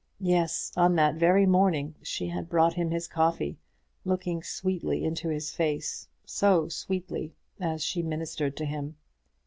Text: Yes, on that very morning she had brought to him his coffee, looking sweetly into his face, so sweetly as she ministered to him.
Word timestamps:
Yes, 0.19 0.71
on 0.75 0.95
that 0.95 1.13
very 1.13 1.45
morning 1.45 1.93
she 2.01 2.29
had 2.29 2.49
brought 2.49 2.71
to 2.71 2.77
him 2.77 2.89
his 2.89 3.07
coffee, 3.07 3.59
looking 4.03 4.41
sweetly 4.41 5.03
into 5.05 5.29
his 5.29 5.51
face, 5.51 6.07
so 6.25 6.69
sweetly 6.69 7.35
as 7.59 7.83
she 7.83 8.01
ministered 8.01 8.57
to 8.57 8.65
him. 8.65 8.95